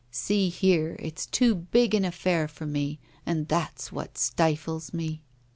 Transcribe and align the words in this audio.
See 0.09 0.49
here, 0.49 0.95
it's 0.97 1.27
too 1.27 1.53
big 1.53 1.93
an 1.93 2.03
affair 2.05 2.47
for 2.47 2.65
me, 2.65 2.97
and 3.23 3.47
that's 3.47 3.91
what 3.91 4.17
stifles 4.17 4.95
me. 4.95 5.21